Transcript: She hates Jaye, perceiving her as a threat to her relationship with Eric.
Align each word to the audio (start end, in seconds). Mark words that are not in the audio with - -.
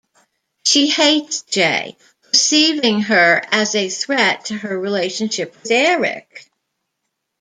She 0.65 0.87
hates 0.89 1.43
Jaye, 1.43 1.95
perceiving 2.23 3.01
her 3.01 3.43
as 3.51 3.75
a 3.75 3.87
threat 3.87 4.45
to 4.45 4.55
her 4.55 4.75
relationship 4.79 5.55
with 5.61 5.69
Eric. 5.71 6.51